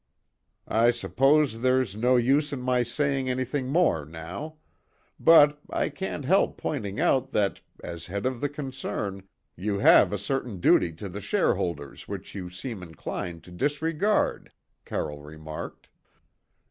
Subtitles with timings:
[0.67, 4.55] "I suppose there's no use in my saying anything more now;
[5.19, 9.21] but I can't help pointing out that, as head of the concern,
[9.55, 14.51] you have a certain duty to the shareholders which you seem inclined to disregard,"
[14.85, 15.87] Carroll remarked.